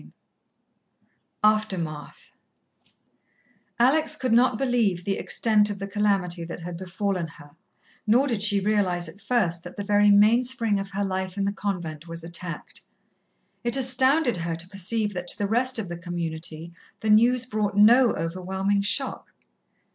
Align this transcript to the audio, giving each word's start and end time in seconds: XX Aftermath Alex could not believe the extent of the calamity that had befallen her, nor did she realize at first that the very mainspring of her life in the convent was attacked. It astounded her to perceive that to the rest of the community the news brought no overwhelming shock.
XX 0.01 0.11
Aftermath 1.43 2.31
Alex 3.77 4.15
could 4.15 4.33
not 4.33 4.57
believe 4.57 5.05
the 5.05 5.19
extent 5.19 5.69
of 5.69 5.77
the 5.77 5.87
calamity 5.87 6.43
that 6.43 6.61
had 6.61 6.75
befallen 6.75 7.27
her, 7.27 7.51
nor 8.07 8.25
did 8.25 8.41
she 8.41 8.59
realize 8.59 9.07
at 9.07 9.21
first 9.21 9.61
that 9.61 9.77
the 9.77 9.83
very 9.83 10.09
mainspring 10.09 10.79
of 10.79 10.89
her 10.89 11.03
life 11.03 11.37
in 11.37 11.45
the 11.45 11.51
convent 11.53 12.07
was 12.07 12.23
attacked. 12.23 12.81
It 13.63 13.77
astounded 13.77 14.37
her 14.37 14.55
to 14.55 14.67
perceive 14.69 15.13
that 15.13 15.27
to 15.27 15.37
the 15.37 15.45
rest 15.47 15.77
of 15.77 15.87
the 15.87 15.97
community 15.97 16.73
the 17.01 17.11
news 17.11 17.45
brought 17.45 17.77
no 17.77 18.13
overwhelming 18.15 18.81
shock. 18.81 19.29